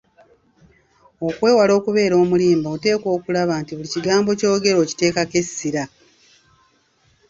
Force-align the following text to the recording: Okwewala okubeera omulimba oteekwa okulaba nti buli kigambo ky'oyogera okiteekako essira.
Okwewala 1.27 1.71
okubeera 1.79 2.15
omulimba 2.23 2.67
oteekwa 2.75 3.09
okulaba 3.17 3.53
nti 3.61 3.71
buli 3.73 3.89
kigambo 3.93 4.29
ky'oyogera 4.39 4.77
okiteekako 4.83 5.33
essira. 5.41 5.83